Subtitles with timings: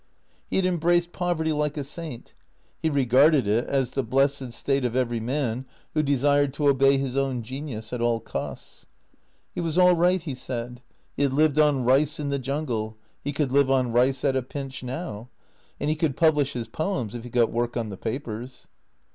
[0.49, 2.33] He had embraced Poverty like a saint.
[2.81, 7.15] He regarded it as the blessed state of every man who desired to obey his
[7.15, 8.87] own genius at all costs.
[9.53, 10.81] He was all right, he said.
[11.15, 12.97] He had lived on rice in the jungle.
[13.23, 15.29] He could live on rice at a pinch now.
[15.79, 18.67] And he could publish his poems if he got work on the papers.